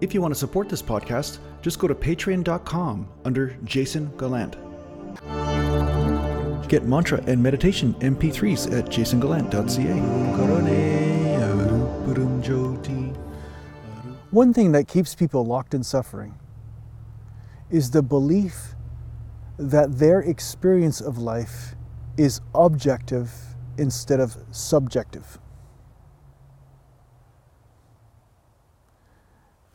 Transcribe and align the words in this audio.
If 0.00 0.14
you 0.14 0.22
want 0.22 0.32
to 0.32 0.38
support 0.38 0.68
this 0.68 0.80
podcast, 0.80 1.38
just 1.60 1.80
go 1.80 1.88
to 1.88 1.94
patreon.com 1.94 3.08
under 3.24 3.56
Jason 3.64 4.12
Gallant. 4.16 4.56
Get 6.68 6.84
mantra 6.84 7.20
and 7.26 7.42
meditation 7.42 7.94
MP3s 7.94 8.78
at 8.78 8.84
jasongallant.ca. 8.86 10.28
One 14.30 14.52
thing 14.52 14.72
that 14.72 14.86
keeps 14.86 15.14
people 15.14 15.44
locked 15.44 15.74
in 15.74 15.82
suffering 15.82 16.38
is 17.70 17.90
the 17.90 18.02
belief 18.02 18.74
that 19.58 19.98
their 19.98 20.20
experience 20.20 21.00
of 21.00 21.18
life 21.18 21.74
is 22.16 22.40
objective 22.54 23.32
instead 23.78 24.20
of 24.20 24.36
subjective. 24.52 25.38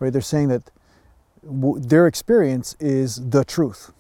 Right? 0.04 0.12
They're 0.12 0.22
saying 0.22 0.50
that 0.50 0.70
their 1.42 2.08
experience 2.08 2.76
is 2.78 3.30
the 3.30 3.46
truth. 3.46 3.94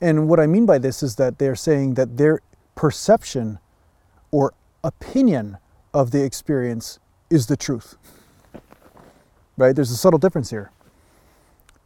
And 0.00 0.30
what 0.30 0.40
I 0.40 0.46
mean 0.46 0.64
by 0.64 0.78
this 0.78 1.02
is 1.02 1.16
that 1.16 1.38
they're 1.38 1.54
saying 1.54 1.92
that 1.94 2.16
their 2.16 2.40
perception 2.74 3.58
or 4.30 4.54
opinion 4.82 5.58
of 5.92 6.10
the 6.10 6.24
experience 6.24 6.98
is 7.28 7.48
the 7.48 7.56
truth. 7.58 7.96
Right? 9.58 9.76
There's 9.76 9.90
a 9.90 9.96
subtle 9.96 10.18
difference 10.18 10.48
here. 10.48 10.70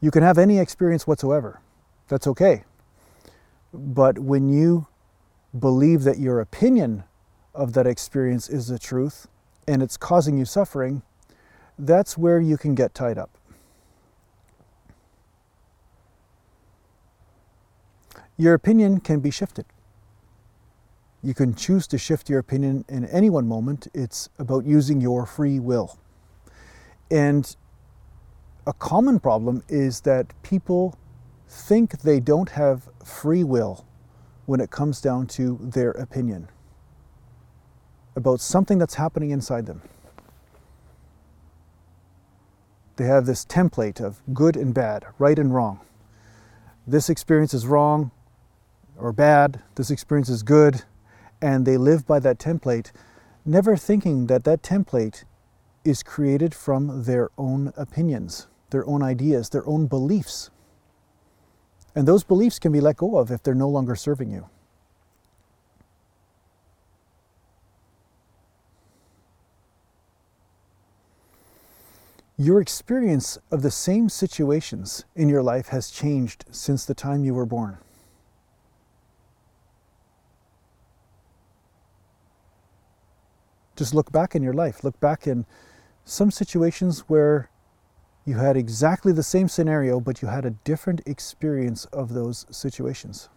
You 0.01 0.13
can 0.13 0.23
have 0.23 0.39
any 0.39 0.61
experience 0.61 1.09
whatsoever. 1.09 1.61
That's 2.07 2.29
okay. 2.29 2.63
But 3.75 4.21
when 4.21 4.49
you 4.49 4.87
believe 5.59 6.05
that 6.05 6.21
your 6.21 6.41
opinion 6.41 7.03
of 7.55 7.73
that 7.75 7.87
experience 7.87 8.49
is 8.49 8.69
the 8.69 8.79
truth 8.79 9.29
and 9.67 9.83
it's 9.83 9.97
causing 9.97 10.39
you 10.39 10.45
suffering, 10.45 11.03
that's 11.79 12.17
where 12.19 12.41
you 12.41 12.57
can 12.57 12.75
get 12.75 12.95
tied 12.95 13.19
up. 13.19 13.31
Your 18.37 18.55
opinion 18.55 19.01
can 19.01 19.21
be 19.21 19.31
shifted. 19.31 19.67
You 21.23 21.35
can 21.35 21.55
choose 21.55 21.87
to 21.89 21.99
shift 21.99 22.29
your 22.29 22.41
opinion 22.41 22.85
in 22.89 23.05
any 23.07 23.31
one 23.31 23.47
moment. 23.47 23.87
It's 23.95 24.29
about 24.39 24.65
using 24.65 25.01
your 25.01 25.27
free 25.27 25.61
will. 25.61 25.99
And 27.11 27.55
a 28.67 28.73
common 28.73 29.21
problem 29.21 29.63
is 29.69 30.01
that 30.01 30.33
people 30.43 30.99
think 31.49 32.01
they 32.01 32.19
don't 32.19 32.49
have 32.51 32.89
free 33.05 33.45
will 33.45 33.87
when 34.47 34.61
it 34.61 34.71
comes 34.71 35.01
down 35.01 35.27
to 35.29 35.59
their 35.61 35.93
opinion 35.93 36.49
about 38.15 38.41
something 38.41 38.79
that's 38.79 38.95
happening 38.95 39.31
inside 39.31 39.67
them. 39.67 39.83
They 42.97 43.05
have 43.05 43.27
this 43.27 43.45
template 43.45 44.01
of 44.01 44.23
good 44.35 44.57
and 44.57 44.75
bad, 44.75 45.07
right 45.19 45.39
and 45.39 45.55
wrong. 45.55 45.81
This 46.87 47.09
experience 47.09 47.55
is 47.55 47.67
wrong 47.67 48.11
or 48.99 49.13
bad, 49.13 49.63
this 49.77 49.91
experience 49.91 50.29
is 50.29 50.43
good, 50.43 50.83
and 51.41 51.67
they 51.67 51.77
live 51.77 52.07
by 52.07 52.21
that 52.21 52.39
template, 52.39 52.93
never 53.45 53.77
thinking 53.77 54.27
that 54.27 54.45
that 54.45 54.63
template 54.63 55.25
is 55.85 56.03
created 56.03 56.55
from 56.55 57.05
their 57.05 57.31
own 57.37 57.73
opinions, 57.77 58.47
their 58.71 58.87
own 58.87 59.03
ideas, 59.03 59.49
their 59.49 59.67
own 59.67 59.87
beliefs. 59.87 60.51
And 61.95 62.07
those 62.07 62.25
beliefs 62.25 62.59
can 62.59 62.73
be 62.73 62.81
let 62.81 62.97
go 62.97 63.17
of 63.17 63.31
if 63.31 63.43
they're 63.43 63.55
no 63.55 63.69
longer 63.69 63.97
serving 63.97 64.31
you. 64.31 64.49
Your 72.43 72.61
experience 72.61 73.39
of 73.53 73.63
the 73.63 73.71
same 73.71 74.09
situations 74.09 75.05
in 75.15 75.29
your 75.29 75.45
life 75.45 75.69
has 75.69 75.93
changed 75.93 76.45
since 76.51 76.85
the 76.85 76.93
time 76.93 77.23
you 77.23 77.35
were 77.35 77.47
born. 77.47 77.79
Just 83.77 83.95
look 83.95 84.11
back 84.11 84.35
in 84.35 84.43
your 84.43 84.55
life. 84.55 84.83
Look 84.83 84.99
back 84.99 85.29
in 85.29 85.47
some 86.05 86.33
situations 86.33 87.05
where 87.07 87.49
you 88.25 88.39
had 88.39 88.57
exactly 88.57 89.13
the 89.13 89.23
same 89.23 89.47
scenario, 89.47 90.01
but 90.01 90.21
you 90.21 90.27
had 90.27 90.45
a 90.45 90.51
different 90.51 91.01
experience 91.07 91.85
of 91.93 92.13
those 92.13 92.45
situations. 92.51 93.29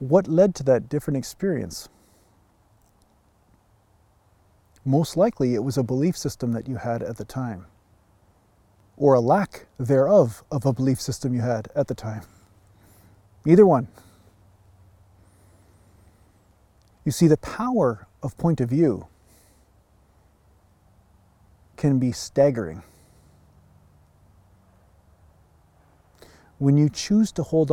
What 0.00 0.26
led 0.26 0.56
to 0.56 0.64
that 0.64 0.88
different 0.88 1.18
experience? 1.18 1.88
Most 4.88 5.18
likely 5.18 5.54
it 5.54 5.62
was 5.62 5.76
a 5.76 5.82
belief 5.82 6.16
system 6.16 6.52
that 6.52 6.66
you 6.66 6.76
had 6.76 7.02
at 7.02 7.18
the 7.18 7.24
time, 7.26 7.66
or 8.96 9.12
a 9.12 9.20
lack 9.20 9.66
thereof 9.76 10.42
of 10.50 10.64
a 10.64 10.72
belief 10.72 10.98
system 10.98 11.34
you 11.34 11.42
had 11.42 11.68
at 11.76 11.88
the 11.88 11.94
time. 11.94 12.22
Either 13.46 13.66
one. 13.66 13.88
You 17.04 17.12
see, 17.12 17.26
the 17.26 17.36
power 17.36 18.06
of 18.22 18.34
point 18.38 18.62
of 18.62 18.70
view 18.70 19.08
can 21.76 21.98
be 21.98 22.10
staggering. 22.10 22.82
When 26.56 26.78
you 26.78 26.88
choose 26.88 27.30
to 27.32 27.42
hold 27.42 27.42
on 27.42 27.66